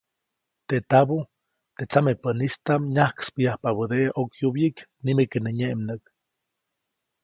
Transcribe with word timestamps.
Teʼ 0.67 0.83
tabuʼ, 0.89 1.23
teʼ 1.77 1.87
tsamepäʼnistaʼm 1.89 2.81
nyajkspäyajpabädeʼe 2.95 4.05
ʼokyubyiʼk, 4.15 4.77
nimeke 5.03 5.37
nä 5.41 5.51
nyeʼmnäʼk. 5.59 6.03